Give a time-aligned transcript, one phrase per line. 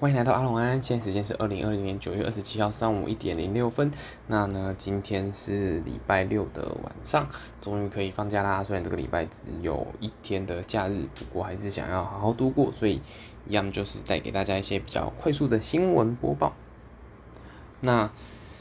[0.00, 3.90] 欢迎来到阿龙安，现在时间是二零二零年九月二十七号上午一点零六分。
[4.28, 7.28] 那呢，今天是礼拜六的晚上，
[7.60, 8.64] 终于可以放假啦。
[8.64, 13.02] 虽然这个礼拜只有一天的假日，不过还是想要好好度过，所以
[13.46, 16.54] 一样就是带给大家一些比较快速的新闻播报。
[17.80, 18.08] 那。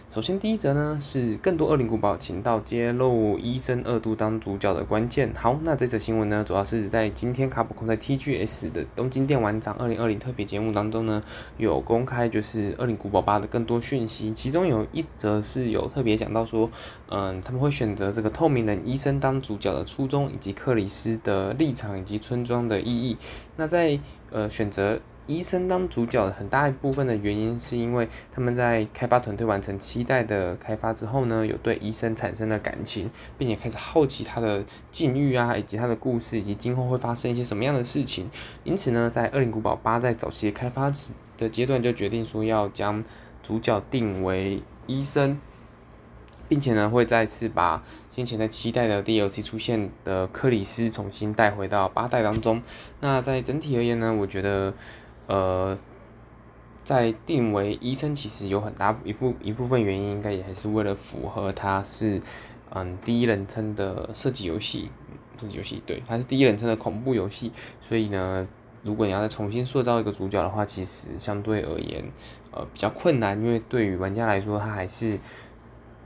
[0.09, 5.31] 首先，第一则呢是更多恶灵古堡情报揭露，医生二度当主角的关键。
[5.35, 11.21] 好，那这则新闻呢，主要是在今天卡普空在 TGS 的东京电玩展二零二零特别节目当中呢，
[11.57, 14.33] 有公开就是恶灵古堡八的更多讯息。
[14.33, 16.71] 其中有一则是有特别讲到说，
[17.09, 23.15] 嗯，他们会选择这个透明人医生当主角的初衷，以及克里斯的立场以及村庄的意义。
[23.57, 23.99] 那在
[24.31, 24.99] 呃选择。
[25.27, 33.07] 医生当主角的很大一部分的原因，是因为他们在开发团队完成七代的开发之后呢，有对医生产生了感情，
[33.37, 38.27] 并且开始好奇他的境遇啊，以及他的故事，以及今后会发生一些什么样的事情。
[38.63, 40.91] 因此呢，在《恶灵古堡八》在早期开发
[41.37, 43.03] 的阶段就决定说要将
[43.43, 45.39] 主角定为医生，
[46.47, 47.83] 并且呢，会再次把
[48.19, 52.61] 先前在七代的 DLC 出现的克里斯重新带回到八代当中。
[52.99, 54.73] 那在整体而言呢，我觉得。
[55.31, 55.77] 呃，
[56.83, 62.19] 在定为医生，其实有很大一部一部分原因，应该也还是为了符合它是
[62.71, 64.89] 嗯第一人称的设计游戏，
[65.37, 68.47] 设计游戏对，它是第一人称的恐怖游戏，所以呢，
[68.81, 72.03] 如果你要再重新塑造一个主角的话，其实相对而言
[72.49, 75.19] 呃比较困难，因为对于玩家来说，他还是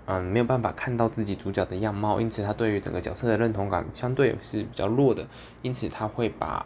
[0.06, 5.28] 嗯没有办法看到自己主角的样貌，因此他对于整个角色的认同感相对是比较弱的，
[5.62, 6.66] 因此他会把。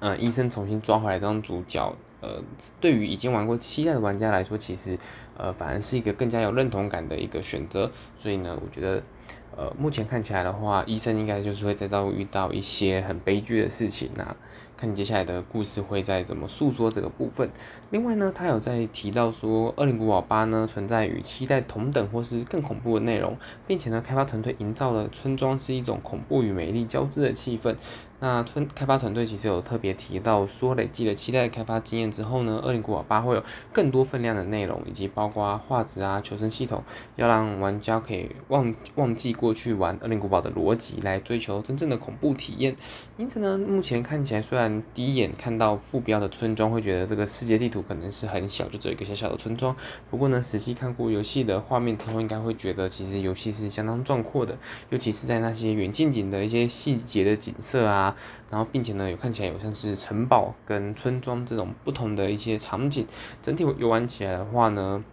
[0.00, 2.42] 嗯，医生重新抓回来当主角，呃，
[2.78, 4.98] 对于已经玩过七代的玩家来说，其实
[5.38, 7.90] 呃反而是一个更加有认同感的一个选择。
[8.18, 9.02] 所以呢，我觉得
[9.56, 14.36] 呃目前看起来的话，医生应该就是会在遭遇到一些很悲剧的事情啊。
[14.76, 17.48] 看接下来的故事会再怎么诉说这个部分。
[17.90, 23.36] 另外呢，他有在提到说，《恶灵古堡八》呢存在与期待同等或是更恐怖的内容，
[23.68, 27.76] 并且呢，开发团队营造了村庄是一种恐怖与美丽交织的气氛。
[28.24, 36.82] 那村开发团队其实有特别提到说，累积了期待开发经验之后呢，《恶灵古堡八》会有更多分量的内容，以及包括画质啊、求生系统，
[37.16, 42.74] 要让玩家可以忘忘记过去玩《恶灵古堡》的逻辑，来追求真正的恐怖体验。
[43.18, 49.76] 因此呢，目前看起来虽然第一眼看到副标的村庄会觉得这个世界地图可能是很小，就只有一个小小的村庄。
[50.10, 54.56] 不过呢，实际看过游戏的画面之后，应该会觉得其实游戏是相当壮阔的，
[54.88, 58.13] 尤其是在那些远近景的一些细节的景色啊。
[58.50, 63.06] 然后，并且呢，有看起来有像是城堡跟村庄这种不同的一些场景，
[63.42, 65.04] 整体游玩起来的话呢，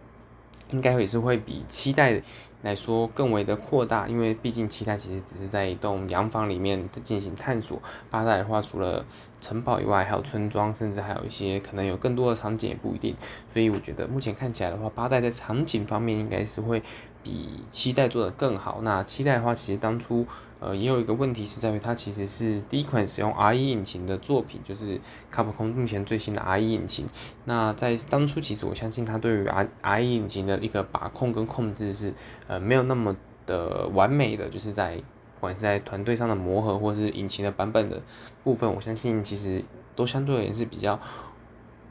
[0.70, 2.20] 应该也是会比七代
[2.62, 9.04] 来说更为的扩大，因为毕竟七代其实只是在一栋洋房里面进行探索，八代的话除了
[9.40, 13.16] 城堡以外，还有村庄，甚至还有一些可能有更多的场景也不一定，
[13.52, 16.80] 所以我觉得目前看起来的话，八代在场景方面应该是会
[17.22, 18.80] 比七代做的更好。
[18.82, 20.26] 那七代的话，其实当初。
[20.64, 27.04] 呃，也有一个问题是在于它其实是第一款使用 R1 引擎的作品，就是卡普空目前最新的 R1 引擎。
[27.46, 32.14] 那在当初，其实我相信它对于 R R1 引擎的一个把控跟控制是
[32.46, 34.94] 呃没有那么的完美的，就是在
[35.34, 38.00] 不管是在团队上的磨合，或是引擎的版本的
[38.44, 39.64] 部分，我相信其实
[39.96, 40.96] 都相对而言是比较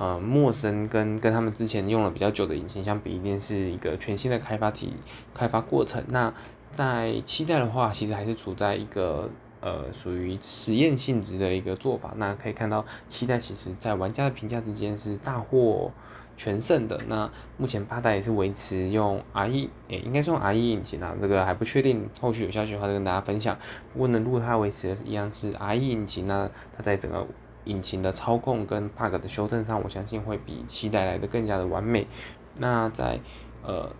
[0.01, 4.93] 呃陌生，跟跟他们之前用了比较久的引擎相比，一定是一个全新的开发体
[5.31, 6.03] 开发过程。
[6.07, 6.33] 那
[6.71, 9.29] 在七代的话，其实还是处在一个
[9.59, 12.13] 呃属于实验性质的一个做法。
[12.17, 15.91] 那可以看到，七代其实在玩家的评价之间是大获
[16.35, 16.99] 全胜的。
[17.07, 23.55] 那目前八代也是维持用 R1，诶、应该是用 R1 引擎啊，这个还不确定，后续有消息的话再跟大家分享。
[23.93, 27.27] 不过呢，如果它维持的一样是 R1 引擎呢，它在整个
[27.65, 32.07] 引擎的操控跟 bug 的修正上，我相信会比七代来的更加的完美。
[32.57, 33.19] 那在
[33.63, 33.91] 呃。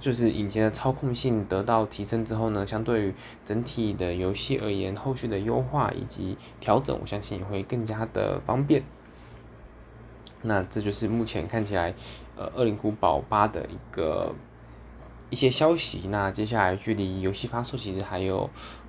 [0.00, 8.84] 就是引擎的操控性得到提升之后呢，相对于整体的游戏而言，后续的优化以及调整，我相信也会更加的方便。
[10.42, 11.92] 那这就是目前看起来，
[12.36, 14.32] 呃，《恶灵古堡八》的一个
[15.30, 16.02] 一些消息。
[16.08, 18.48] 那接下来距离游戏发售其实还有。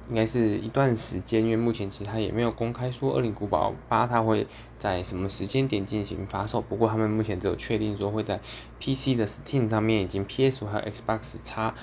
[0.09, 4.47] 应该是一段时间，因为目前其实他也没有公开说《恶灵古堡八》它会
[4.79, 6.59] 在什么时间点进行发售。
[6.59, 8.39] 不过他们目前只有确定说会在
[8.79, 11.73] PC 的 Steam 上面，以及 PS 还有 Xbox X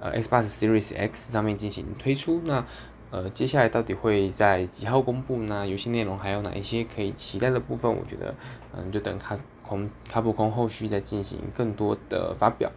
[0.00, 2.42] 呃 Xbox Series X 上面进行推出。
[2.44, 2.66] 那
[3.12, 5.64] 呃接下来到底会在几号公布呢？
[5.64, 7.88] 游戏内容还有哪一些可以期待的部分？
[7.88, 8.34] 我觉得
[8.74, 12.72] 嗯，就等卡空卡普空后续再进行更多的发表。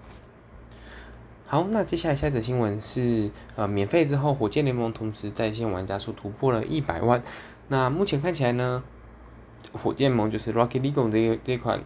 [1.51, 7.23] 好，那接下来下一则新闻是，呃，免费之后，火箭联盟同时在线玩家数突破了一百万。
[7.69, 8.83] 那目前看起来呢，
[9.73, 11.83] 火箭盟就是 Rocket League 这个这款。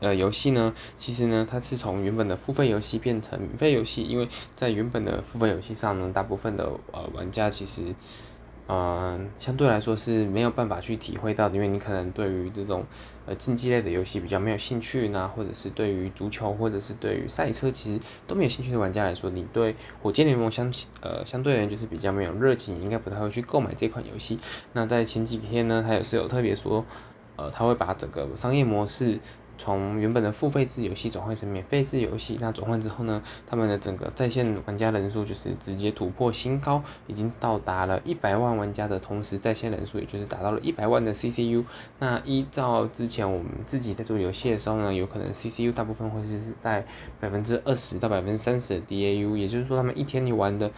[0.00, 7.94] 呃，游戏呢，其实呢，它是从原本的付费游戏变成免费游戏，因为在原本的付费游戏上呢，大部分的呃玩家其实，
[8.66, 12.84] 呃，相对来说是没有办法去体会到的，因为你可能对于这种
[13.24, 24.38] 呃竞技类的游戏比较没有兴趣呢，或者是对于足球或者是对于赛车其实都没有兴趣的玩家来说，你对火箭联盟相呃相对而言就是比较没有热情，应该不太会去购买这款游戏。
[24.72, 26.84] 那在前几天呢，他也是有特别说，
[27.36, 29.20] 呃，他会把整个商业模式。
[29.58, 41.64] 从原本的付费制游戏转换成免费制游戏，那转换之后呢，他们的整个在线玩家人数就是直接突破新高，已经到达了一百万玩家的同时，在线人数也就是达到了一百万的 CCU。
[41.98, 46.84] 那依照之前我们自己在做游戏的时候呢，有可能 CCU 大部分会是在
[47.20, 50.70] 百分之二十到百分之三十的 DAU，也就是说他们一天你玩的。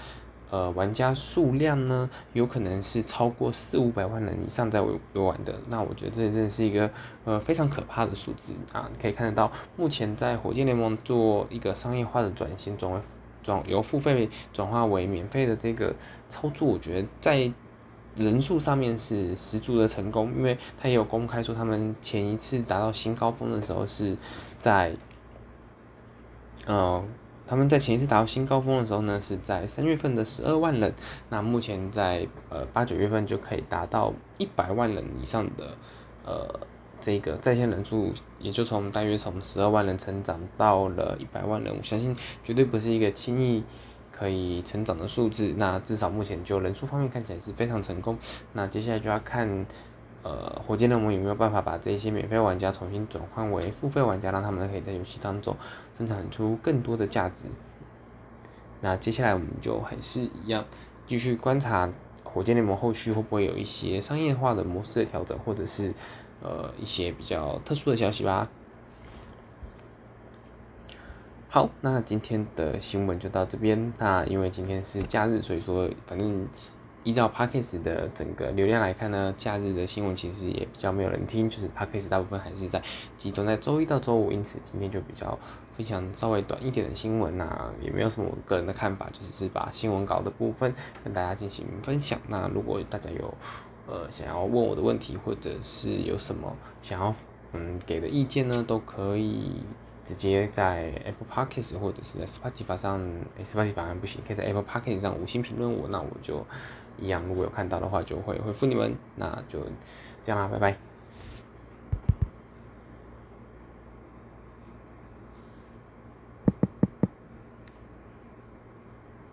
[0.50, 4.78] 呃，玩家数量呢，有可能是超过四五百万人以上在
[5.12, 5.54] 游玩的。
[5.68, 6.90] 那我觉得这真的是一个
[7.24, 8.90] 呃非常可怕的数字啊！
[8.98, 12.98] 可以看得到，目前在火箭联盟做一个商业化的转型，转为
[13.42, 15.94] 转由付费转化为免费的这个
[16.30, 17.52] 操作，我觉得在
[18.16, 24.16] 人数上面是十足的成功，因为他也有公开说，他们前一次达到新高峰的时候是
[24.58, 24.96] 在，
[26.64, 27.04] 呃。
[27.48, 30.94] 他们在前一次达到新高峰的时候呢，是在三月份的十二万人。
[31.30, 35.76] 那目前在呃八九月份就可以达到一百万人以上的
[36.26, 36.46] 呃
[37.00, 41.74] 这个在线人数，也就从大约从十二万人成长到了一百万人。
[41.74, 42.14] 我相信
[42.44, 43.64] 绝对不是一个轻易
[44.12, 45.54] 可以成长的数字。
[45.56, 48.18] 那至少目前就人数方面看起来是非常成功。
[48.52, 49.66] 那接下来就要看。
[50.24, 55.56] 呃，火箭联盟有没有办法把这些免费玩家重新转换为付费玩家，让他们可以在游戏当中
[55.96, 57.46] 生产出更多的价值？
[58.80, 60.64] 那接下来我们就还是一样，
[61.06, 61.88] 继续观察
[62.24, 65.94] 火箭联盟后续会不会有一些商业化的模式的调整，或者是
[66.42, 68.48] 呃一些比较特殊的消息吧。
[71.48, 73.92] 好，那今天的新闻就到这边。
[73.98, 76.48] 那因为今天是假日，所以说反正。
[77.04, 82.82] 依照 Podcast 的整个流量来看呢，假日的新闻其实也比较没有人听，就是 Podcast 大部分还是在
[83.16, 85.38] 集中在周一到周五，因此今天就比较
[85.74, 90.74] 分享稍微短一点的新闻啊，也没有什么我个人的看法，就只是把新闻稿的部分
[91.04, 92.20] 跟大家进行分享。
[92.26, 93.32] 那如果大家有
[93.86, 97.14] 呃想要问我的问题，或者是有什么想要
[97.52, 99.62] 嗯给的意见呢，都可以
[100.08, 102.99] 直接在 Apple Podcast 或者是在 Spotify 上，
[103.37, 106.44] 欸，Spotify 还不行，可以在 Apple Podcast 上五星评论我，那我就。
[107.00, 108.93] 一样，如果有看到的话，就会回复你们。
[109.14, 109.60] 那就
[110.25, 110.88] 这样啦，拜拜。